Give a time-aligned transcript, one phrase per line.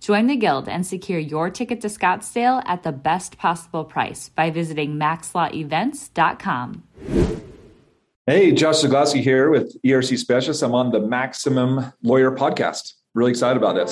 [0.00, 4.50] Join the Guild and secure your ticket to Scottsdale at the best possible price by
[4.50, 6.82] visiting maxlawevents.com.
[8.26, 10.62] Hey, Josh Zieglowsky here with ERC Specialists.
[10.62, 12.92] I'm on the Maximum Lawyer podcast.
[13.14, 13.90] Really excited about this.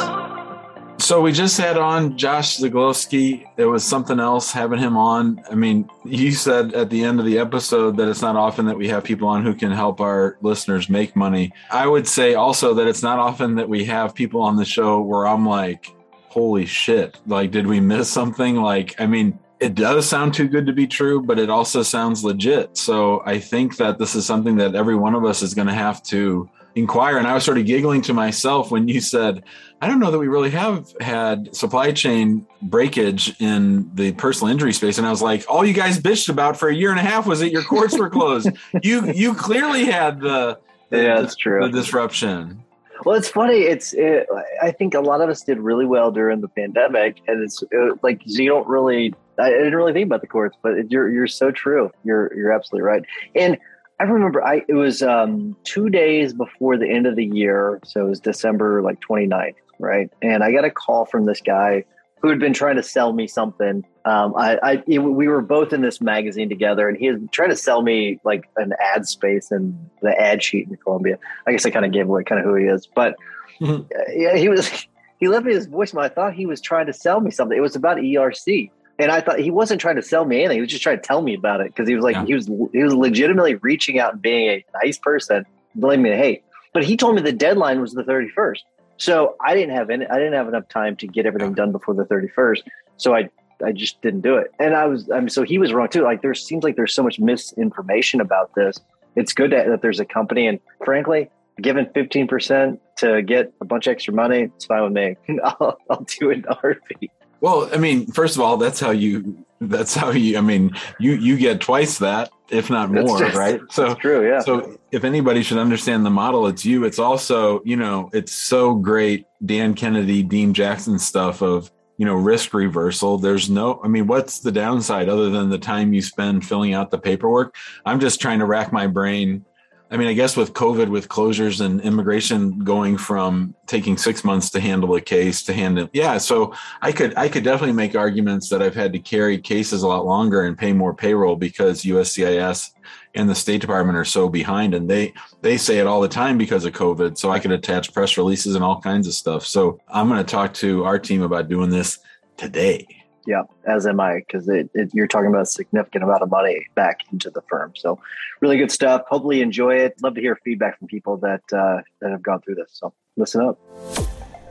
[0.99, 3.47] So we just had on Josh Zieglowsky.
[3.57, 5.43] It was something else having him on.
[5.51, 8.77] I mean, you said at the end of the episode that it's not often that
[8.77, 11.53] we have people on who can help our listeners make money.
[11.71, 15.01] I would say also that it's not often that we have people on the show
[15.01, 15.96] where I'm like,
[16.37, 18.57] holy shit, like, did we miss something?
[18.57, 22.23] Like, I mean, it does sound too good to be true, but it also sounds
[22.23, 22.77] legit.
[22.77, 25.73] So I think that this is something that every one of us is going to
[25.73, 27.17] have to inquire.
[27.17, 29.45] And I was sort of giggling to myself when you said,
[29.81, 34.75] I don't know that we really have had supply chain breakage in the personal injury
[34.75, 34.99] space.
[34.99, 37.27] And I was like, all you guys bitched about for a year and a half
[37.27, 38.51] was that your courts were closed.
[38.83, 40.59] you you clearly had the,
[40.91, 41.63] the yeah, that's true.
[41.63, 42.63] the disruption.
[43.05, 43.59] Well, it's funny.
[43.59, 44.27] It's it,
[44.63, 48.03] I think a lot of us did really well during the pandemic, and it's it,
[48.03, 49.15] like you don't really.
[49.39, 51.91] I didn't really think about the courts, but it, you're you're so true.
[52.05, 53.03] You're you're absolutely right.
[53.35, 53.59] And
[54.01, 58.07] I remember I it was um, two days before the end of the year, so
[58.07, 60.11] it was December like 29th, right?
[60.23, 61.85] And I got a call from this guy
[62.23, 63.85] who had been trying to sell me something.
[64.05, 67.57] Um, I, I we were both in this magazine together, and he was trying to
[67.57, 71.19] sell me like an ad space and the ad sheet in Columbia.
[71.47, 73.17] I guess I kind of gave away kind of who he is, but
[73.61, 73.83] mm-hmm.
[74.15, 74.69] yeah, he was
[75.19, 76.03] he left me his voicemail.
[76.03, 77.57] I thought he was trying to sell me something.
[77.57, 78.71] It was about ERC.
[78.99, 80.57] And I thought he wasn't trying to sell me anything.
[80.57, 82.25] He was just trying to tell me about it because he was like yeah.
[82.25, 85.45] he was he was legitimately reaching out and being a nice person,
[85.79, 86.43] believing me Hey.
[86.73, 88.65] But he told me the deadline was the thirty first.
[88.99, 91.95] So I didn't have any, I didn't have enough time to get everything done before
[91.95, 92.63] the 31st.
[92.97, 93.29] So I,
[93.65, 94.53] I just didn't do it.
[94.59, 96.03] And I was, I mean, so he was wrong too.
[96.03, 98.79] Like there seems like there's so much misinformation about this.
[99.15, 101.31] It's good that, that there's a company and frankly,
[101.61, 105.17] given 15% to get a bunch of extra money, it's fine with me.
[105.45, 107.11] I'll, I'll do it in a heartbeat.
[107.41, 111.13] Well, I mean, first of all, that's how you that's how you i mean you
[111.13, 113.61] you get twice that if not more just, right?
[113.71, 114.41] So true yeah.
[114.41, 116.85] so if anybody should understand the model it's you.
[116.85, 122.15] It's also you know it's so great dan kennedy dean jackson stuff of you know
[122.15, 123.19] risk reversal.
[123.19, 126.91] There's no i mean what's the downside other than the time you spend filling out
[126.91, 127.57] the paperwork?
[127.85, 129.45] I'm just trying to rack my brain
[129.89, 134.51] I mean, I guess with COVID, with closures and immigration going from taking six months
[134.51, 136.19] to handle a case to handle, yeah.
[136.19, 139.89] So I could, I could definitely make arguments that I've had to carry cases a
[139.89, 142.73] lot longer and pay more payroll because USCIS
[143.15, 146.37] and the State Department are so behind, and they they say it all the time
[146.37, 147.17] because of COVID.
[147.17, 149.47] So I could attach press releases and all kinds of stuff.
[149.47, 151.99] So I'm going to talk to our team about doing this
[152.37, 152.87] today.
[153.27, 154.49] Yeah, as am I, because
[154.93, 157.73] you're talking about a significant amount of money back into the firm.
[157.75, 158.01] So,
[158.41, 159.03] really good stuff.
[159.09, 160.01] Hopefully, enjoy it.
[160.03, 162.71] Love to hear feedback from people that uh, that have gone through this.
[162.73, 163.59] So, listen up.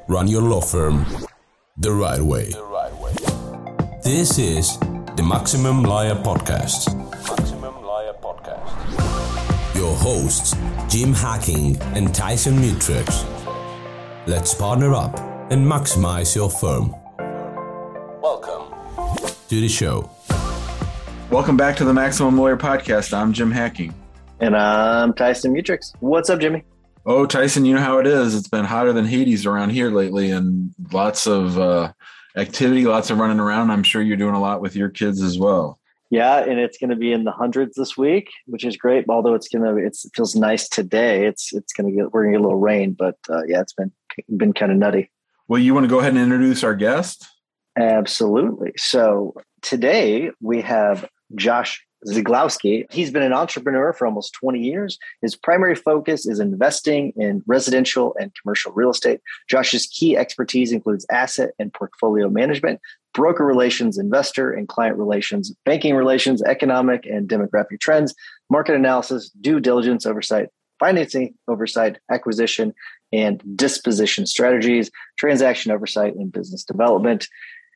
[0.08, 1.06] Run your law firm
[1.78, 2.50] the right way.
[2.52, 3.14] The right way.
[4.04, 4.78] This is
[5.16, 6.94] the Maximum Lawyer Podcast.
[7.30, 9.76] Maximum Lawyer Podcast.
[9.76, 10.56] Your hosts,
[10.90, 13.26] Jim Hacking and Tyson Mutrux.
[14.28, 15.18] Let's partner up
[15.50, 16.94] and maximize your firm
[19.50, 20.10] to the show.
[21.30, 23.14] Welcome back to the Maximum Lawyer Podcast.
[23.14, 23.94] I'm Jim Hacking.
[24.40, 25.94] And I'm Tyson Mutrux.
[26.00, 26.64] What's up, Jimmy?
[27.06, 28.34] Oh, Tyson, you know how it is.
[28.36, 31.94] It's been hotter than Hades around here lately, and lots of uh,
[32.36, 33.70] activity, lots of running around.
[33.70, 35.80] I'm sure you're doing a lot with your kids as well.
[36.10, 39.06] Yeah, and it's going to be in the hundreds this week, which is great.
[39.10, 41.26] Although it's going to, it feels nice today.
[41.26, 43.62] It's it's going to get we're going to get a little rain, but uh, yeah,
[43.62, 43.92] it's been
[44.36, 45.12] been kind of nutty.
[45.48, 47.28] Well, you want to go ahead and introduce our guest?
[47.78, 48.72] Absolutely.
[48.78, 52.86] So today we have Josh Zieglowsky.
[52.92, 55.00] He's been an entrepreneur for almost 20 years.
[55.22, 59.22] His primary focus is investing in residential and commercial real estate.
[59.50, 62.80] Josh's key expertise includes asset and portfolio management,
[63.14, 68.14] broker relations, investor and client relations, banking relations, economic and demographic trends,
[68.50, 70.50] market analysis, due diligence oversight,
[70.80, 72.74] financing oversight, acquisition
[73.14, 77.28] and disposition strategies, transaction oversight, and business development.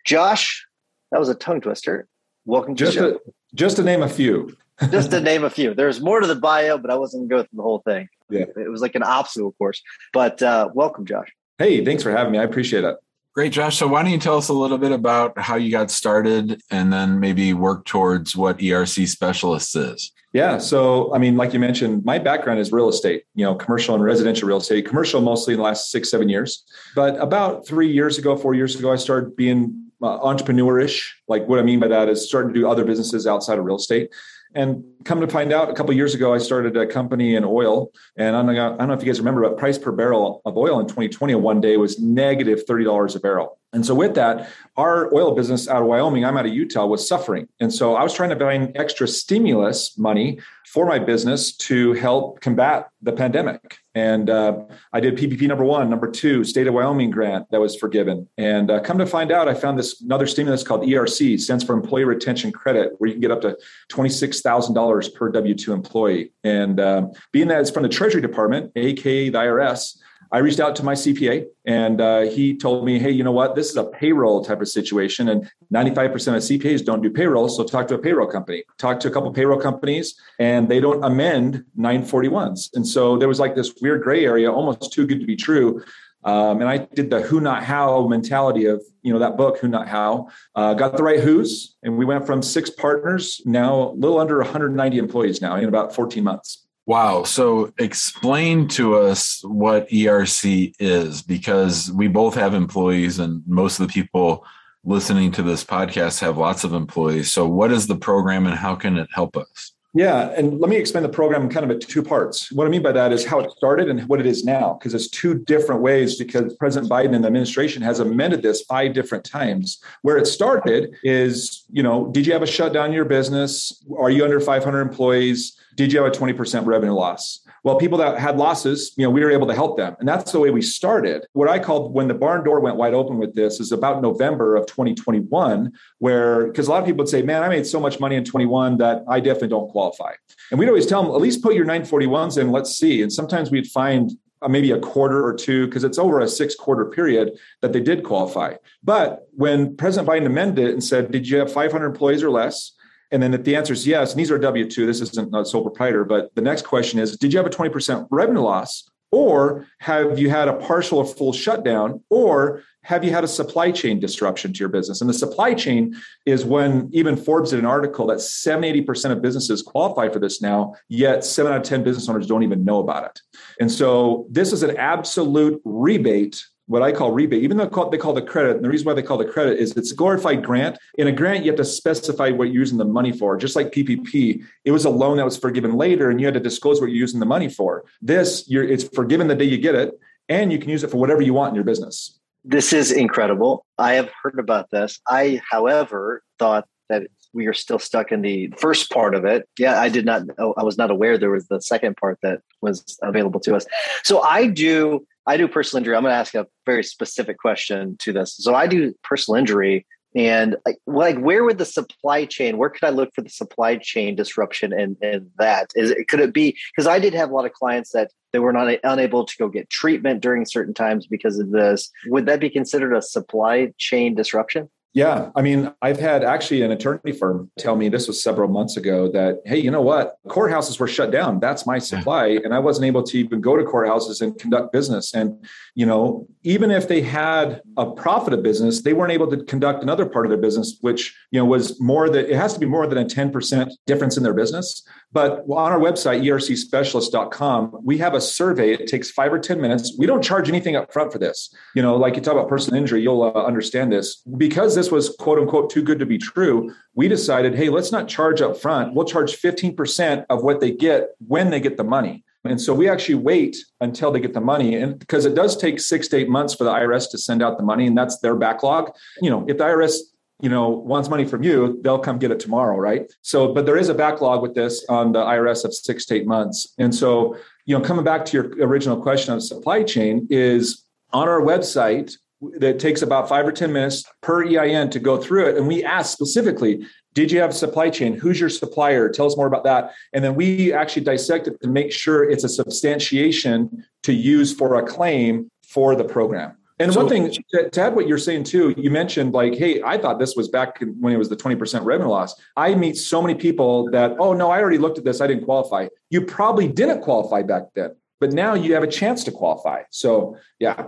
[0.05, 0.65] Josh,
[1.11, 2.07] that was a tongue twister.
[2.45, 3.13] Welcome to just the show.
[3.13, 3.19] To,
[3.53, 4.55] just to name a few.
[4.91, 5.73] just to name a few.
[5.73, 8.09] There's more to the bio, but I wasn't going to go through the whole thing.
[8.29, 8.45] Yeah.
[8.55, 9.81] It was like an obstacle course.
[10.13, 11.29] But uh, welcome, Josh.
[11.57, 12.39] Hey, thanks for having me.
[12.39, 12.95] I appreciate it.
[13.35, 13.77] Great, Josh.
[13.77, 16.91] So, why don't you tell us a little bit about how you got started and
[16.91, 20.11] then maybe work towards what ERC Specialists is?
[20.33, 20.57] Yeah.
[20.59, 24.03] So, I mean, like you mentioned, my background is real estate, you know, commercial and
[24.03, 26.63] residential real estate, commercial mostly in the last six, seven years.
[26.95, 31.09] But about three years ago, four years ago, I started being uh, entrepreneurish.
[31.27, 33.77] Like what I mean by that is starting to do other businesses outside of real
[33.77, 34.09] estate.
[34.55, 37.91] And come to find out, a couple years ago, I started a company in oil.
[38.17, 40.41] And I don't, know, I don't know if you guys remember, but price per barrel
[40.43, 43.59] of oil in 2020 one day was negative $30 a barrel.
[43.73, 47.07] And so with that, our oil business out of Wyoming, I'm out of Utah, was
[47.07, 47.47] suffering.
[47.59, 52.41] And so I was trying to find extra stimulus money for my business to help
[52.41, 53.77] combat the pandemic.
[53.99, 54.63] And uh,
[54.93, 58.29] I did PPP number one, number two, state of Wyoming grant that was forgiven.
[58.37, 61.73] And uh, come to find out, I found this another stimulus called ERC, stands for
[61.73, 63.57] Employee Retention Credit, where you can get up to
[63.91, 66.31] $26,000 per W 2 employee.
[66.45, 69.97] And uh, being that it's from the Treasury Department, aka the IRS,
[70.31, 73.55] I reached out to my CPA and uh, he told me, hey, you know what?
[73.55, 75.29] This is a payroll type of situation.
[75.29, 77.49] And 95% of CPAs don't do payroll.
[77.49, 78.63] So talk to a payroll company.
[78.77, 82.69] Talk to a couple payroll companies and they don't amend 941s.
[82.75, 85.83] And so there was like this weird gray area, almost too good to be true.
[86.23, 89.69] Um, and I did the who not how mentality of you know that book who
[89.69, 93.93] not how uh, got the right who's and we went from six partners now a
[93.93, 97.21] little under 190 employees now in about 14 months Wow.
[97.23, 103.87] So explain to us what ERC is because we both have employees and most of
[103.87, 104.43] the people
[104.83, 107.31] listening to this podcast have lots of employees.
[107.31, 109.73] So what is the program and how can it help us?
[109.95, 112.51] Yeah, and let me explain the program kind of in two parts.
[112.51, 114.93] What I mean by that is how it started and what it is now, because
[114.93, 116.15] it's two different ways.
[116.15, 119.81] Because President Biden and the administration has amended this five different times.
[120.03, 123.83] Where it started is, you know, did you have a shutdown in your business?
[123.97, 125.57] Are you under 500 employees?
[125.75, 127.39] Did you have a 20% revenue loss?
[127.63, 129.95] Well, people that had losses, you know, we were able to help them.
[129.99, 131.25] And that's the way we started.
[131.33, 134.55] What I called when the barn door went wide open with this is about November
[134.55, 137.99] of 2021, where, because a lot of people would say, man, I made so much
[137.99, 140.13] money in 21 that I definitely don't qualify.
[140.51, 143.01] And we'd always tell them, at least put your 941s in, let's see.
[143.01, 144.11] And sometimes we'd find
[144.41, 147.81] uh, maybe a quarter or two because it's over a six quarter period that they
[147.81, 148.53] did qualify.
[148.83, 152.71] But when President Biden amended it and said, did you have 500 employees or less?
[153.11, 155.45] And then if the answer is yes, and these are W 2, this isn't a
[155.45, 158.89] sole proprietor, but the next question is Did you have a 20% revenue loss?
[159.11, 162.03] Or have you had a partial or full shutdown?
[162.11, 165.01] Or have you had a supply chain disruption to your business?
[165.01, 165.95] And the supply chain
[166.25, 170.41] is when even Forbes did an article that 70, 80% of businesses qualify for this
[170.41, 173.19] now, yet seven out of 10 business owners don't even know about it.
[173.59, 178.13] And so this is an absolute rebate what I call rebate, even though they call
[178.13, 178.57] the credit.
[178.57, 180.77] And the reason why they call the credit is it's a glorified grant.
[180.99, 183.35] In a grant, you have to specify what you're using the money for.
[183.37, 186.39] Just like PPP, it was a loan that was forgiven later, and you had to
[186.39, 187.85] disclose what you're using the money for.
[188.03, 189.99] This, it's forgiven the day you get it,
[190.29, 192.19] and you can use it for whatever you want in your business.
[192.43, 193.65] This is incredible.
[193.79, 194.99] I have heard about this.
[195.07, 199.49] I, however, thought that we are still stuck in the first part of it.
[199.57, 202.97] Yeah, I did not I was not aware there was the second part that was
[203.01, 203.65] available to us.
[204.03, 205.95] So I do I do personal injury.
[205.95, 208.35] I'm going to ask a very specific question to this.
[208.37, 212.57] So I do personal injury, and like, where would the supply chain?
[212.57, 215.71] Where could I look for the supply chain disruption And in that?
[215.75, 218.39] Is it, could it be because I did have a lot of clients that they
[218.39, 221.91] were not unable to go get treatment during certain times because of this.
[222.07, 224.69] Would that be considered a supply chain disruption?
[224.93, 225.29] Yeah.
[225.35, 229.09] I mean, I've had actually an attorney firm tell me this was several months ago
[229.11, 230.17] that, hey, you know what?
[230.27, 231.39] Courthouses were shut down.
[231.39, 232.39] That's my supply.
[232.43, 235.13] And I wasn't able to even go to courthouses and conduct business.
[235.13, 239.43] And, you know, even if they had a profit of business, they weren't able to
[239.43, 242.59] conduct another part of their business, which, you know, was more that it has to
[242.59, 244.83] be more than a 10% difference in their business.
[245.11, 248.73] But on our website, ercspecialist.com, we have a survey.
[248.73, 249.95] It takes five or 10 minutes.
[249.97, 251.53] We don't charge anything up front for this.
[251.75, 254.23] You know, like you talk about personal injury, you'll uh, understand this.
[254.37, 258.07] Because this was quote unquote too good to be true, we decided, hey, let's not
[258.07, 258.93] charge up front.
[258.93, 262.23] We'll charge 15% of what they get when they get the money.
[262.45, 264.75] And so we actually wait until they get the money.
[264.75, 267.57] And because it does take six to eight months for the IRS to send out
[267.57, 268.91] the money, and that's their backlog.
[269.21, 269.97] You know, if the IRS
[270.41, 273.75] you know wants money from you they'll come get it tomorrow right so but there
[273.75, 277.35] is a backlog with this on the irs of six to eight months and so
[277.65, 282.15] you know coming back to your original question on supply chain is on our website
[282.41, 285.57] that takes about five or 10 minutes per EIN to go through it.
[285.57, 288.13] And we ask specifically, did you have supply chain?
[288.13, 289.09] Who's your supplier?
[289.09, 289.93] Tell us more about that.
[290.13, 294.75] And then we actually dissect it to make sure it's a substantiation to use for
[294.75, 296.55] a claim for the program.
[296.81, 299.81] And so, one thing to, to add what you're saying too, you mentioned like, hey,
[299.83, 302.35] I thought this was back when it was the 20% revenue loss.
[302.55, 305.43] I meet so many people that, oh no, I already looked at this, I didn't
[305.43, 305.89] qualify.
[306.09, 309.83] You probably didn't qualify back then, but now you have a chance to qualify.
[309.89, 310.87] So yeah.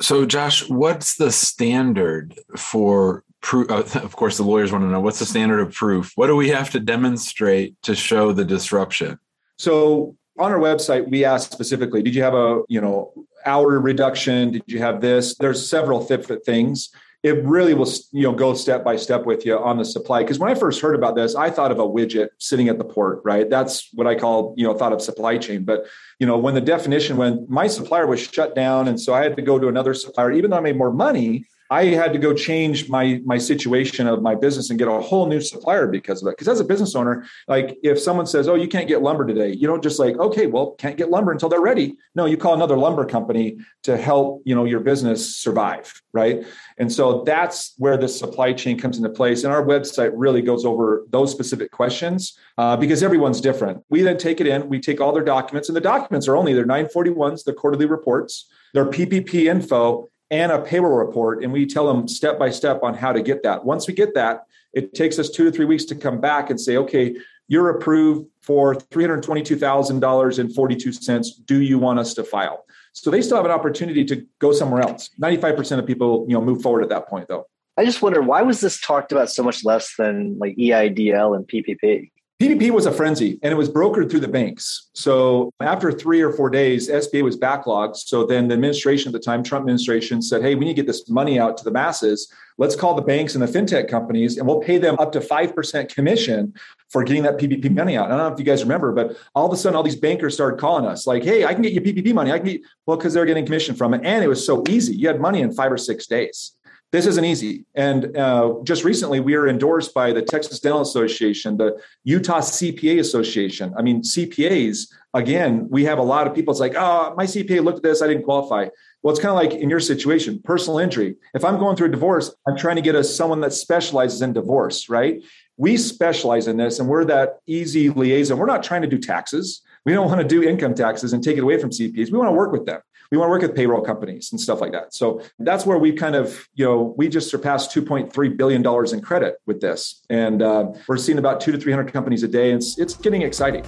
[0.00, 3.70] So Josh, what's the standard for proof?
[3.70, 6.12] Uh, of course, the lawyers want to know what's the standard of proof.
[6.14, 9.18] What do we have to demonstrate to show the disruption?
[9.58, 13.12] So on our website, we ask specifically, did you have a, you know,
[13.44, 14.52] hour reduction?
[14.52, 15.36] Did you have this?
[15.36, 16.90] There's several different things.
[17.24, 20.22] It really will, you know, go step by step with you on the supply.
[20.22, 22.84] Because when I first heard about this, I thought of a widget sitting at the
[22.84, 23.50] port, right?
[23.50, 25.64] That's what I call, you know, thought of supply chain.
[25.64, 25.86] But,
[26.20, 29.34] you know, when the definition, when my supplier was shut down, and so I had
[29.34, 32.32] to go to another supplier, even though I made more money, I had to go
[32.32, 36.28] change my my situation of my business and get a whole new supplier because of
[36.28, 36.32] it.
[36.32, 39.52] Because as a business owner, like if someone says, "Oh, you can't get lumber today,"
[39.52, 42.54] you don't just like, "Okay, well, can't get lumber until they're ready." No, you call
[42.54, 46.46] another lumber company to help you know your business survive, right?
[46.78, 49.44] And so that's where the supply chain comes into place.
[49.44, 53.84] And our website really goes over those specific questions uh, because everyone's different.
[53.90, 56.54] We then take it in, we take all their documents, and the documents are only
[56.54, 61.86] their 941s, the quarterly reports, their PPP info, and a payroll report and we tell
[61.86, 63.64] them step by step on how to get that.
[63.64, 66.60] Once we get that it takes us two to three weeks to come back and
[66.60, 67.16] say okay
[67.50, 72.66] you're approved for $322000.42 do you want us to file?
[72.92, 75.08] So they still have an opportunity to go somewhere else.
[75.20, 77.46] 95% of people you know move forward at that point though.
[77.76, 81.46] I just wonder why was this talked about so much less than like eidl and
[81.46, 84.90] ppp PPP was a frenzy and it was brokered through the banks.
[84.92, 87.96] So after three or four days, SBA was backlogged.
[87.96, 90.86] So then the administration at the time, Trump administration said, hey, we need to get
[90.86, 92.32] this money out to the masses.
[92.56, 95.92] Let's call the banks and the fintech companies and we'll pay them up to 5%
[95.92, 96.54] commission
[96.90, 98.06] for getting that PPP money out.
[98.06, 100.34] I don't know if you guys remember, but all of a sudden, all these bankers
[100.34, 102.30] started calling us like, hey, I can get you PPP money.
[102.30, 104.02] I can get, well, because they're getting commission from it.
[104.04, 104.94] And it was so easy.
[104.94, 106.52] You had money in five or six days
[106.90, 107.66] this isn't easy.
[107.74, 112.98] And uh, just recently, we were endorsed by the Texas Dental Association, the Utah CPA
[112.98, 113.74] Association.
[113.76, 116.52] I mean, CPAs, again, we have a lot of people.
[116.52, 118.68] It's like, oh, my CPA looked at this, I didn't qualify.
[119.02, 121.16] Well, it's kind of like in your situation, personal injury.
[121.34, 124.32] If I'm going through a divorce, I'm trying to get a someone that specializes in
[124.32, 125.22] divorce, right?
[125.58, 128.38] We specialize in this and we're that easy liaison.
[128.38, 129.60] We're not trying to do taxes.
[129.84, 132.10] We don't want to do income taxes and take it away from CPAs.
[132.10, 134.60] We want to work with them we want to work with payroll companies and stuff
[134.60, 134.92] like that.
[134.92, 139.00] So that's where we kind of, you know, we just surpassed 2.3 billion dollars in
[139.00, 142.52] credit with this, and uh, we're seeing about two to 300 companies a day.
[142.52, 143.64] It's it's getting exciting.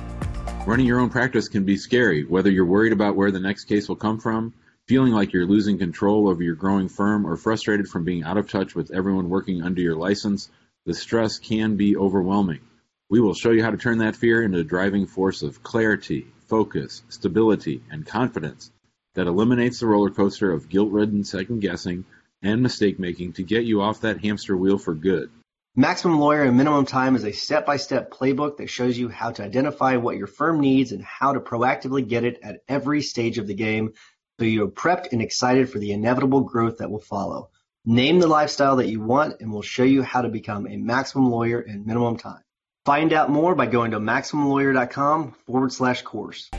[0.67, 3.89] Running your own practice can be scary, whether you're worried about where the next case
[3.89, 4.53] will come from,
[4.87, 8.51] feeling like you're losing control over your growing firm, or frustrated from being out of
[8.51, 10.51] touch with everyone working under your license.
[10.85, 12.61] The stress can be overwhelming.
[13.09, 16.27] We will show you how to turn that fear into a driving force of clarity,
[16.47, 18.71] focus, stability, and confidence
[19.15, 22.05] that eliminates the roller coaster of guilt-ridden second-guessing
[22.43, 25.31] and mistake-making to get you off that hamster wheel for good.
[25.77, 29.97] Maximum Lawyer in Minimum Time is a step-by-step playbook that shows you how to identify
[29.97, 33.55] what your firm needs and how to proactively get it at every stage of the
[33.55, 33.93] game
[34.39, 37.51] so you're prepped and excited for the inevitable growth that will follow.
[37.85, 41.31] Name the lifestyle that you want and we'll show you how to become a maximum
[41.31, 42.43] lawyer in minimum time.
[42.85, 46.51] Find out more by going to maximumlawyer.com forward slash course.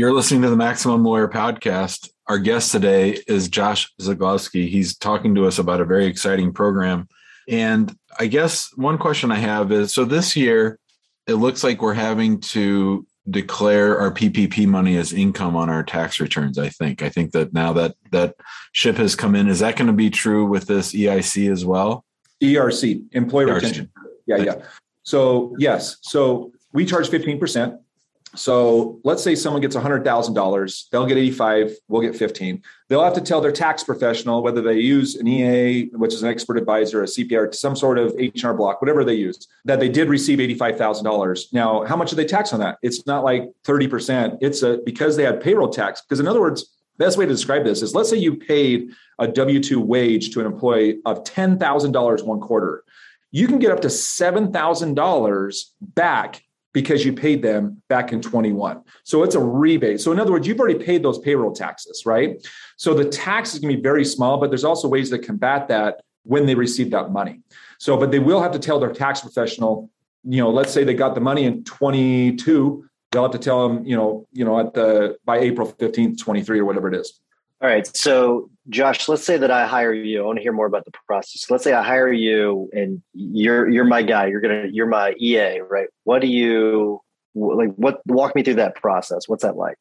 [0.00, 2.08] You're listening to the Maximum Lawyer podcast.
[2.26, 4.66] Our guest today is Josh Zieglowsky.
[4.66, 7.06] He's talking to us about a very exciting program.
[7.46, 10.78] And I guess one question I have is so this year,
[11.26, 16.18] it looks like we're having to declare our PPP money as income on our tax
[16.18, 16.56] returns.
[16.56, 17.02] I think.
[17.02, 18.36] I think that now that that
[18.72, 22.06] ship has come in, is that going to be true with this EIC as well?
[22.42, 23.54] ERC, employee ERC.
[23.54, 23.90] retention.
[24.26, 24.54] Yeah, yeah.
[25.02, 27.74] So yes, so we charge fifteen percent
[28.34, 32.62] so let's say someone gets $100,000, they'll get 85, we'll get 15.
[32.88, 36.30] They'll have to tell their tax professional whether they use an EA, which is an
[36.30, 40.08] expert advisor, a CPR, some sort of H&R Block, whatever they use, that they did
[40.08, 41.52] receive $85,000.
[41.52, 42.78] Now, how much do they tax on that?
[42.82, 44.38] It's not like 30%.
[44.40, 46.00] It's a because they had payroll tax.
[46.02, 49.26] Because in other words, best way to describe this is let's say you paid a
[49.26, 52.84] W2 wage to an employee of $10,000 one quarter.
[53.32, 58.82] You can get up to $7,000 back because you paid them back in 21.
[59.04, 60.00] So it's a rebate.
[60.00, 62.46] So in other words, you've already paid those payroll taxes, right?
[62.76, 65.68] So the tax is going to be very small, but there's also ways to combat
[65.68, 67.40] that when they receive that money.
[67.78, 69.90] So, but they will have to tell their tax professional,
[70.24, 73.84] you know, let's say they got the money in 22, they'll have to tell them,
[73.84, 77.20] you know, you know, at the by April 15th, 23 or whatever it is.
[77.62, 77.86] All right.
[77.96, 80.22] So, Josh, let's say that I hire you.
[80.22, 81.50] I want to hear more about the process.
[81.50, 84.26] Let's say I hire you, and you're you're my guy.
[84.26, 85.88] You're gonna you're my EA, right?
[86.04, 87.00] What do you
[87.34, 87.70] like?
[87.74, 89.28] What walk me through that process?
[89.28, 89.76] What's that like?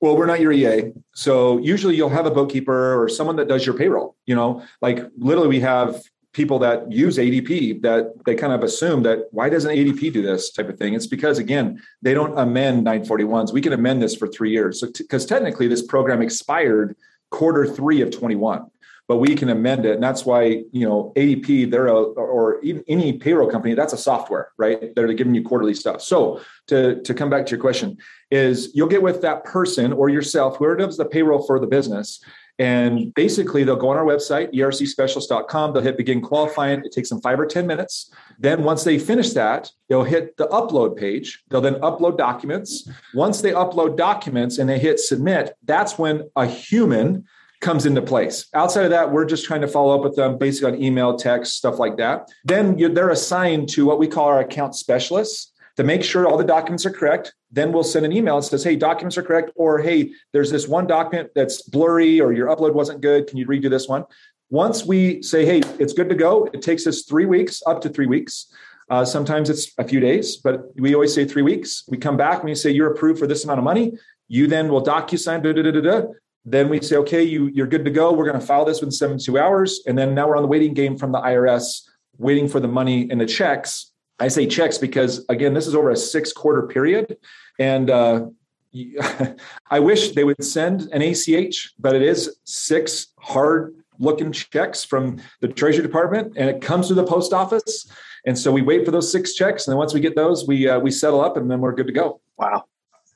[0.00, 0.92] Well, we're not your EA.
[1.14, 4.16] So usually you'll have a bookkeeper or someone that does your payroll.
[4.26, 9.02] You know, like literally we have people that use ADP that they kind of assume
[9.02, 10.94] that why doesn't ADP do this type of thing?
[10.94, 13.52] It's because again, they don't amend 941s.
[13.52, 14.80] We can amend this for three years.
[14.80, 16.96] So because t- technically this program expired
[17.32, 18.66] quarter three of 21
[19.08, 19.94] but we can amend it.
[19.94, 24.52] And that's why you know adp they're a or any payroll company that's a software
[24.56, 24.94] right?
[24.94, 26.00] They're giving you quarterly stuff.
[26.02, 27.98] So to to come back to your question
[28.30, 32.24] is you'll get with that person or yourself whoever does the payroll for the business
[32.58, 36.80] and basically they'll go on our website ercspecialist.com they'll hit begin qualifying.
[36.84, 38.12] It takes them five or ten minutes.
[38.38, 41.42] Then once they finish that they'll hit the upload page.
[41.50, 42.88] They'll then upload documents.
[43.14, 47.24] Once they upload documents and they hit submit that's when a human
[47.62, 48.46] comes into place.
[48.54, 51.54] Outside of that, we're just trying to follow up with them basically on email, text,
[51.54, 52.28] stuff like that.
[52.44, 56.44] Then they're assigned to what we call our account specialists to make sure all the
[56.44, 57.34] documents are correct.
[57.50, 60.68] Then we'll send an email that says, hey, documents are correct, or hey, there's this
[60.68, 63.26] one document that's blurry or your upload wasn't good.
[63.26, 64.04] Can you redo this one?
[64.50, 67.88] Once we say, hey, it's good to go, it takes us three weeks, up to
[67.88, 68.52] three weeks.
[68.90, 71.84] Uh, sometimes it's a few days, but we always say three weeks.
[71.88, 73.96] We come back and we say, you're approved for this amount of money.
[74.28, 76.08] You then will DocuSign, da, da, da, da, da.
[76.44, 78.12] Then we say, okay, you, you're good to go.
[78.12, 79.80] We're going to file this within 72 hours.
[79.86, 81.88] And then now we're on the waiting game from the IRS,
[82.18, 83.91] waiting for the money and the checks.
[84.22, 87.16] I say checks because, again, this is over a six quarter period.
[87.58, 88.26] And uh,
[89.70, 95.20] I wish they would send an ACH, but it is six hard looking checks from
[95.40, 97.90] the Treasury Department and it comes to the post office.
[98.24, 99.66] And so we wait for those six checks.
[99.66, 101.88] And then once we get those, we, uh, we settle up and then we're good
[101.88, 102.20] to go.
[102.38, 102.66] Wow.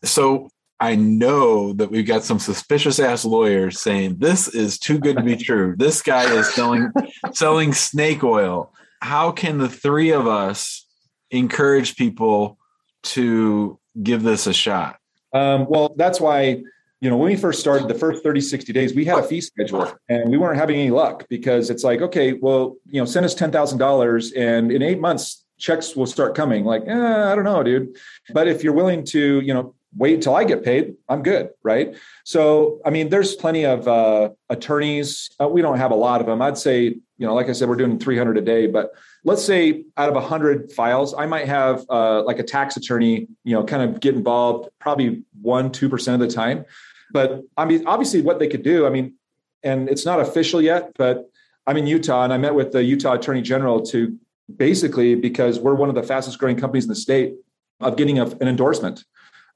[0.03, 5.17] So I know that we've got some suspicious ass lawyers saying this is too good
[5.17, 5.77] to be true.
[5.79, 6.91] This guy is selling
[7.33, 8.75] selling snake oil.
[9.01, 10.86] How can the three of us
[11.31, 12.59] encourage people
[13.03, 14.99] to give this a shot?
[15.33, 16.63] Um, well, that's why
[17.01, 19.43] you know when we first started the first 30 60 days we had a fee
[19.43, 23.27] schedule and we weren't having any luck because it's like okay well you know send
[23.27, 27.63] us $10000 and in eight months checks will start coming like eh, i don't know
[27.63, 27.95] dude
[28.33, 30.95] but if you're willing to you know wait till I get paid.
[31.09, 31.97] I'm good, right?
[32.25, 35.31] So, I mean, there's plenty of uh, attorneys.
[35.41, 36.43] Uh, we don't have a lot of them.
[36.43, 38.91] I'd say, you know, like I said, we're doing 300 a day, but
[39.27, 43.55] let's say out of 100 files, I might have uh, like a tax attorney, you
[43.55, 46.65] know, kind of get involved probably one, 2% of the time.
[47.13, 49.15] But I mean, obviously, what they could do, I mean,
[49.63, 51.29] and it's not official yet, but
[51.67, 54.17] I'm in Utah and I met with the Utah Attorney General to
[54.55, 57.35] basically because we're one of the fastest growing companies in the state
[57.81, 59.05] of getting a, an endorsement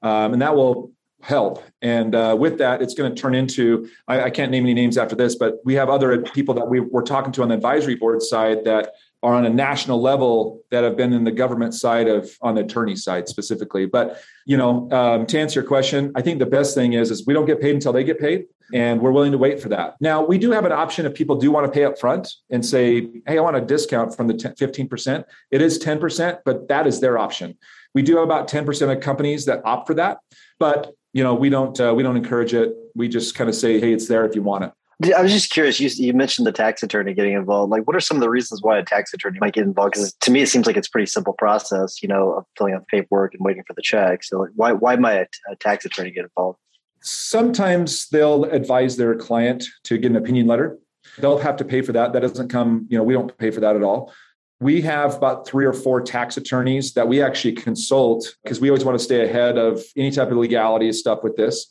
[0.01, 1.63] um, and that will help.
[1.81, 4.97] And uh, with that, it's going to turn into I, I, can't name any names
[4.97, 7.95] after this, but we have other people that we, we're talking to on the advisory
[7.95, 12.07] board side that are on a national level that have been in the government side
[12.07, 13.85] of on the attorney side specifically.
[13.85, 17.25] But you know, um, to answer your question, I think the best thing is is
[17.25, 19.95] we don't get paid until they get paid, and we're willing to wait for that.
[19.99, 22.65] Now we do have an option if people do want to pay up front and
[22.65, 26.67] say, "Hey, I want a discount from the fifteen percent." It is ten percent, but
[26.69, 27.57] that is their option.
[27.93, 30.19] We do have about 10% of companies that opt for that,
[30.59, 32.73] but you know, we don't uh, we don't encourage it.
[32.95, 34.71] We just kind of say, hey, it's there if you want it.
[35.15, 35.79] I was just curious.
[35.79, 37.71] You, you, mentioned the tax attorney getting involved.
[37.71, 39.93] Like, what are some of the reasons why a tax attorney might get involved?
[39.93, 42.01] Because to me, it seems like it's a pretty simple process.
[42.01, 44.23] You know, of filling out the paperwork and waiting for the check.
[44.23, 46.59] So, like, why why might a tax attorney get involved?
[47.01, 50.77] Sometimes they'll advise their client to get an opinion letter.
[51.17, 52.13] They'll have to pay for that.
[52.13, 52.85] That doesn't come.
[52.89, 54.13] You know, we don't pay for that at all
[54.61, 58.85] we have about three or four tax attorneys that we actually consult because we always
[58.85, 61.67] want to stay ahead of any type of legality stuff with this.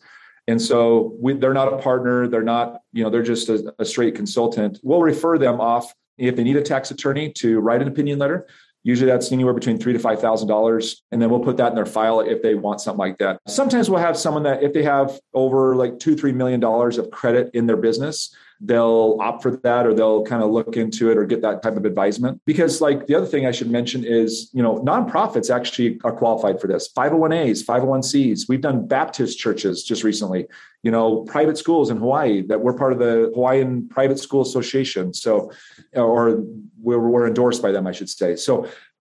[0.48, 2.26] And so we, they're not a partner.
[2.29, 4.81] They're not, you know, they're just a, a straight consultant.
[4.83, 8.46] We'll refer them off if they need a tax attorney to write an opinion letter.
[8.83, 11.74] Usually that's anywhere between three to five thousand dollars, and then we'll put that in
[11.74, 13.38] their file if they want something like that.
[13.46, 17.11] Sometimes we'll have someone that if they have over like two, three million dollars of
[17.11, 21.16] credit in their business, they'll opt for that or they'll kind of look into it
[21.16, 22.40] or get that type of advisement.
[22.44, 26.61] Because, like, the other thing I should mention is, you know, nonprofits actually are qualified
[26.61, 28.49] for this 501As, 501Cs.
[28.49, 30.46] We've done Baptist churches just recently,
[30.83, 35.14] you know, private schools in Hawaii that we're part of the Hawaiian Private School Association.
[35.14, 35.51] So,
[35.94, 36.42] or
[36.81, 38.37] we're, we're endorsed by them, I should say.
[38.37, 38.68] So,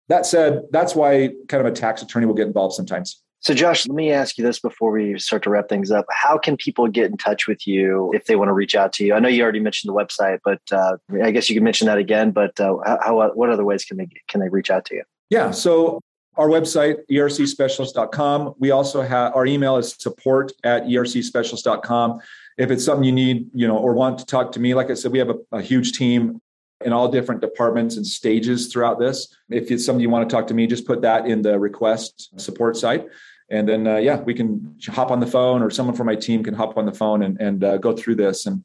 [0.09, 3.23] that said, that's why kind of a tax attorney will get involved sometimes.
[3.43, 6.05] So, Josh, let me ask you this before we start to wrap things up.
[6.11, 9.05] How can people get in touch with you if they want to reach out to
[9.05, 9.15] you?
[9.15, 11.97] I know you already mentioned the website, but uh, I guess you can mention that
[11.97, 12.33] again.
[12.33, 15.05] But uh, how, what other ways can they can they reach out to you?
[15.31, 15.53] Yeah.
[15.53, 16.01] So
[16.37, 18.55] our website, ercspecialist.com.
[18.59, 22.21] We also have our email is support at ercspecialist.com.
[22.59, 24.95] if it's something you need, you know, or want to talk to me, like I
[24.95, 26.41] said, we have a, a huge team
[26.85, 29.35] in all different departments and stages throughout this.
[29.51, 32.41] If it's something you want to talk to me, just put that in the request
[32.41, 33.07] support site.
[33.51, 36.45] And then, uh, yeah, we can hop on the phone or someone from my team
[36.45, 38.47] can hop on the phone and, and uh, go through this.
[38.47, 38.65] And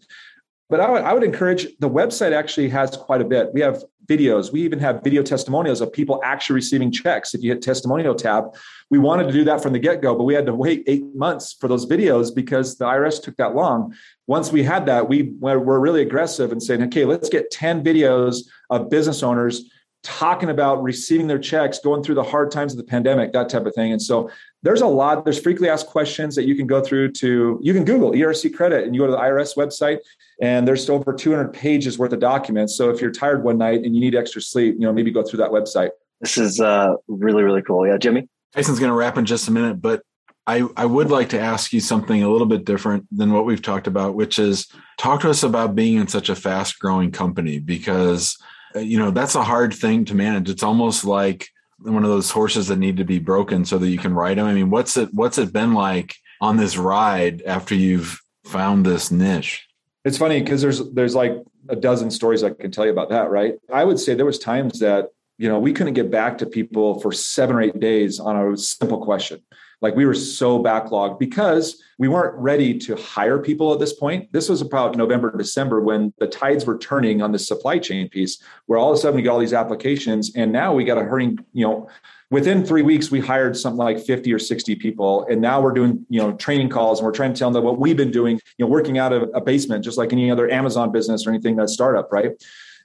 [0.69, 3.54] but I would, I would encourage the website actually has quite a bit.
[3.54, 4.51] We have videos.
[4.51, 7.34] We even have video testimonials of people actually receiving checks.
[7.34, 8.56] If you hit testimonial tab,
[8.89, 11.04] we wanted to do that from the get go, but we had to wait eight
[11.15, 13.95] months for those videos because the IRS took that long.
[14.28, 18.40] Once we had that, we were really aggressive and saying, okay, let's get 10 videos
[18.70, 19.70] of business owners
[20.06, 23.66] talking about receiving their checks, going through the hard times of the pandemic, that type
[23.66, 23.92] of thing.
[23.92, 24.30] And so
[24.62, 27.84] there's a lot, there's frequently asked questions that you can go through to, you can
[27.84, 29.98] Google ERC credit and you go to the IRS website
[30.42, 32.78] and there's over 200 pages worth of documents.
[32.78, 35.24] So if you're tired one night and you need extra sleep, you know, maybe go
[35.24, 35.90] through that website.
[36.22, 37.88] This is uh, really, really cool.
[37.88, 38.30] Yeah, Jimmy?
[38.54, 40.04] Tyson's going to wrap in just a minute, but
[40.48, 43.62] I, I would like to ask you something a little bit different than what we've
[43.62, 47.60] talked about, which is talk to us about being in such a fast growing company
[47.60, 48.38] because–
[48.76, 50.50] uh, you know that's a hard thing to manage.
[50.50, 51.48] It's almost like
[51.80, 54.48] one of those horses that need to be broken so that you can ride them
[54.48, 59.12] i mean what's it what's it been like on this ride after you've found this
[59.12, 59.68] niche?
[60.04, 63.30] It's funny because there's there's like a dozen stories i can tell you about that
[63.30, 63.56] right?
[63.72, 67.00] I would say there was times that you know we couldn't get back to people
[67.00, 69.42] for seven or eight days on a simple question
[69.82, 74.32] like we were so backlogged because we weren't ready to hire people at this point.
[74.32, 78.42] This was about November, December when the tides were turning on the supply chain piece,
[78.66, 80.36] where all of a sudden we got all these applications.
[80.36, 81.90] And now we got a hurry, you know,
[82.32, 86.06] within three weeks we hired something like 50 or 60 people and now we're doing
[86.10, 88.40] you know training calls and we're trying to tell them that what we've been doing
[88.58, 91.56] you know working out of a basement just like any other amazon business or anything
[91.56, 92.32] that startup right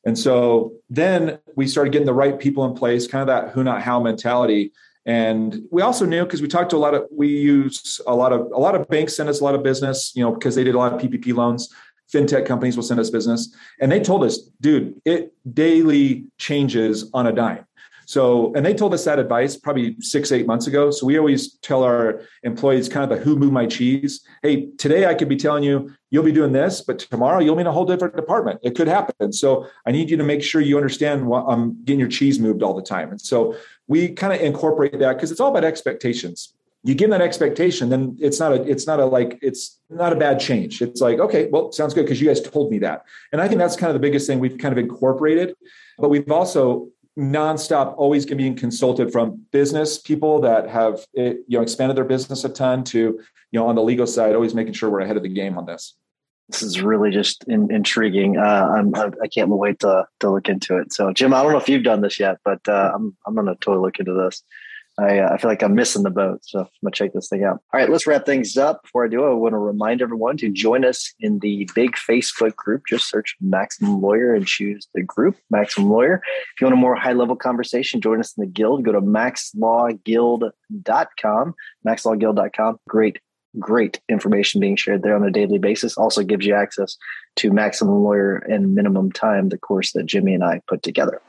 [0.05, 3.65] and so then we started getting the right people in place kind of that who
[3.65, 4.73] not how mentality
[5.07, 8.33] and we also knew because we talked to a lot of we use a lot
[8.33, 10.65] of a lot of banks send us a lot of business, you know, because they
[10.65, 11.73] did a lot of PPP loans.
[12.13, 17.29] Fintech companies will send us business, and they told us, dude, it daily changes on
[17.29, 17.65] a dime.
[18.11, 20.91] So, and they told us that advice probably six, eight months ago.
[20.91, 24.27] So we always tell our employees kind of the who moved my cheese.
[24.43, 27.61] Hey, today I could be telling you you'll be doing this, but tomorrow you'll be
[27.61, 28.59] in a whole different department.
[28.65, 29.33] It could happen.
[29.33, 32.65] So I need you to make sure you understand what I'm getting your cheese moved
[32.65, 33.11] all the time.
[33.11, 33.55] And so
[33.91, 36.55] we kind of incorporate that because it's all about expectations.
[36.85, 40.17] You give that expectation then it's not a it's not a like it's not a
[40.17, 40.81] bad change.
[40.81, 43.05] It's like okay well sounds good because you guys told me that.
[43.33, 45.55] And i think that's kind of the biggest thing we've kind of incorporated
[45.99, 51.63] but we've also nonstop always being consulted from business people that have eh, you know
[51.63, 52.99] expanded their business a ton to
[53.51, 55.67] you know on the legal side always making sure we're ahead of the game on
[55.67, 55.97] this
[56.51, 60.79] this is really just in, intriguing uh, I'm, i can't wait to, to look into
[60.79, 63.35] it so jim i don't know if you've done this yet but uh, i'm, I'm
[63.35, 64.43] going to totally look into this
[64.99, 66.41] I, uh, I feel like I'm missing the boat.
[66.43, 67.63] So I'm going to check this thing out.
[67.73, 68.83] All right, let's wrap things up.
[68.83, 72.57] Before I do, I want to remind everyone to join us in the big Facebook
[72.57, 72.83] group.
[72.89, 76.21] Just search Maximum Lawyer and choose the group, Maximum Lawyer.
[76.55, 78.85] If you want a more high level conversation, join us in the guild.
[78.85, 81.55] Go to maxlawguild.com,
[81.87, 82.81] maxlawguild.com.
[82.89, 83.21] Great
[83.59, 85.97] great information being shared there on a daily basis.
[85.97, 86.97] Also gives you access
[87.37, 91.21] to Maximum Lawyer and Minimum Time, the course that Jimmy and I put together.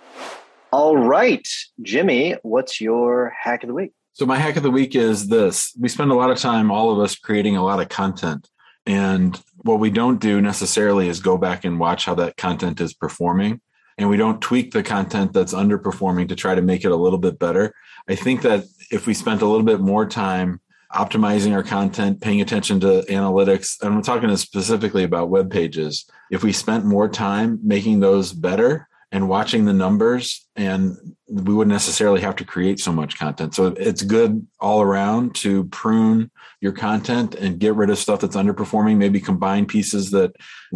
[0.72, 1.48] All right,
[1.82, 3.92] Jimmy, what's your hack of the week?
[4.14, 6.92] So, my hack of the week is this we spend a lot of time, all
[6.92, 8.50] of us, creating a lot of content.
[8.86, 12.94] And what we don't do necessarily is go back and watch how that content is
[12.94, 13.62] performing.
[13.98, 17.20] And we don't tweak the content that's underperforming to try to make it a little
[17.20, 17.76] bit better.
[18.08, 20.60] I think that if we spent a little bit more time
[20.96, 26.44] optimizing our content, paying attention to analytics, and I'm talking specifically about web pages, if
[26.44, 30.96] we spent more time making those better, and watching the numbers and
[31.28, 33.54] we wouldn't necessarily have to create so much content.
[33.54, 38.36] So it's good all around to prune your content and get rid of stuff that's
[38.36, 40.36] underperforming maybe combine pieces that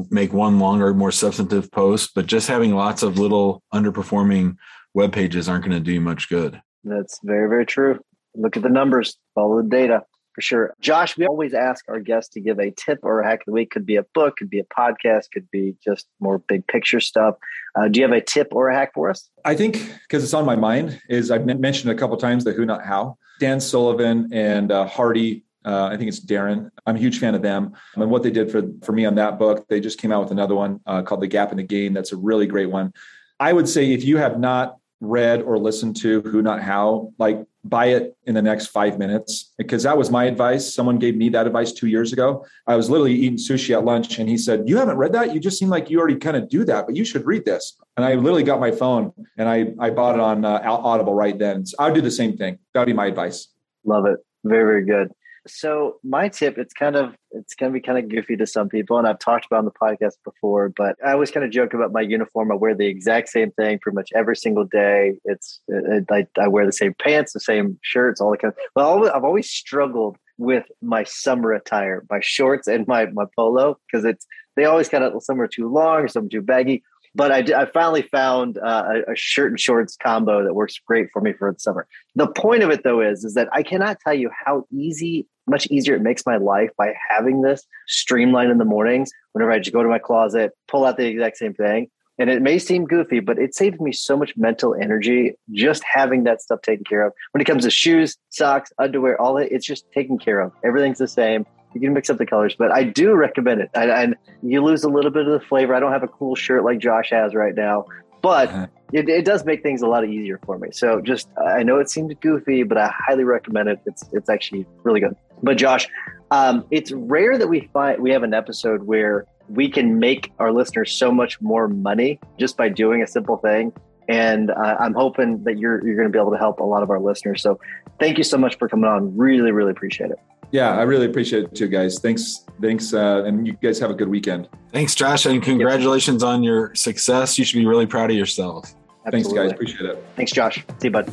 [0.09, 4.55] make one longer more substantive post but just having lots of little underperforming
[4.93, 6.61] web pages aren't going to do you much good.
[6.83, 7.99] That's very very true
[8.37, 10.03] look at the numbers follow the data
[10.35, 10.73] for sure.
[10.81, 13.51] Josh, we always ask our guests to give a tip or a hack of the
[13.53, 13.71] week.
[13.71, 17.35] Could be a book, could be a podcast, could be just more big picture stuff.
[17.75, 19.29] Uh, do you have a tip or a hack for us?
[19.45, 22.65] I think because it's on my mind is I've mentioned a couple times the Who
[22.65, 23.17] Not How.
[23.39, 26.69] Dan Sullivan and uh, Hardy uh, I think it's Darren.
[26.85, 29.39] I'm a huge fan of them and what they did for for me on that
[29.39, 29.67] book.
[29.67, 31.93] They just came out with another one uh, called The Gap and the Gain.
[31.93, 32.93] That's a really great one.
[33.39, 37.45] I would say if you have not read or listened to Who Not How, like
[37.63, 40.73] buy it in the next five minutes because that was my advice.
[40.73, 42.45] Someone gave me that advice two years ago.
[42.67, 45.33] I was literally eating sushi at lunch and he said, You haven't read that?
[45.33, 47.77] You just seem like you already kind of do that, but you should read this.
[47.97, 51.37] And I literally got my phone and I, I bought it on uh, Audible right
[51.37, 51.65] then.
[51.65, 52.59] So I would do the same thing.
[52.73, 53.47] That would be my advice.
[53.83, 54.17] Love it.
[54.43, 55.11] Very, very good.
[55.47, 58.97] So my tip, it's kind of it's gonna be kind of goofy to some people,
[58.97, 61.91] and I've talked about on the podcast before, but I always kind of joke about
[61.91, 62.51] my uniform.
[62.51, 65.13] I wear the exact same thing pretty much every single day.
[65.23, 68.59] It's it, I, I wear the same pants, the same shirts, all the kind of.
[68.75, 74.03] Well, I've always struggled with my summer attire, my shorts and my my polo, because
[74.05, 76.83] it's they always kind of some are too long, or some too baggy.
[77.15, 81.07] But I, I finally found uh, a, a, shirt and shorts combo that works great
[81.13, 81.87] for me for the summer.
[82.15, 85.67] The point of it though is, is that I cannot tell you how easy, much
[85.67, 89.11] easier it makes my life by having this streamlined in the mornings.
[89.33, 91.89] Whenever I just go to my closet, pull out the exact same thing.
[92.17, 96.23] And it may seem goofy, but it saves me so much mental energy just having
[96.23, 97.13] that stuff taken care of.
[97.31, 100.53] When it comes to shoes, socks, underwear, all it's just taken care of.
[100.63, 103.69] Everything's the same you can mix up the colors, but I do recommend it.
[103.75, 105.73] And, and, you lose a little bit of the flavor.
[105.73, 107.85] I don't have a cool shirt like Josh has right now,
[108.25, 108.65] but uh-huh.
[108.91, 110.69] it, it, does make things a lot easier for me.
[110.71, 113.79] So just, I know it seemed goofy, but I highly recommend it.
[113.85, 115.15] It's, it's actually really good.
[115.43, 115.87] But Josh,
[116.31, 120.51] um, it's rare that we find, we have an episode where we can make our
[120.51, 123.71] listeners so much more money just by doing a simple thing.
[124.09, 126.81] And uh, I'm hoping that you're, you're going to be able to help a lot
[126.81, 127.43] of our listeners.
[127.43, 127.59] So
[127.99, 129.15] thank you so much for coming on.
[129.15, 130.17] Really, really appreciate it.
[130.51, 131.99] Yeah, I really appreciate it too, guys.
[131.99, 134.47] Thanks, thanks, uh, and you guys have a good weekend.
[134.71, 136.29] Thanks, Josh, and congratulations yep.
[136.29, 137.37] on your success.
[137.37, 138.73] You should be really proud of yourself.
[139.05, 139.11] Absolutely.
[139.11, 139.51] Thanks, guys.
[139.51, 140.05] Appreciate it.
[140.15, 140.65] Thanks, Josh.
[140.79, 141.11] See you, bud.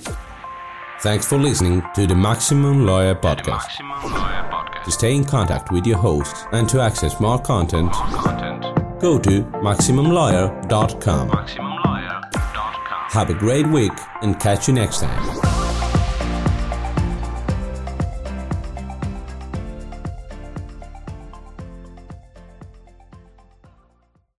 [1.01, 3.81] Thanks for listening to the Maximum Lawyer Podcast.
[3.81, 4.85] Maximum Lawyer Podcast.
[4.85, 9.01] To stay in contact with your host and to access more content, more content.
[9.01, 11.31] go to MaximumLawyer.com.
[11.31, 13.11] MaximumLawyer.com.
[13.11, 13.93] Have a great week
[14.23, 15.52] and catch you next time.